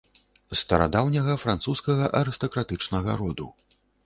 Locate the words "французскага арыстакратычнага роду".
1.43-3.47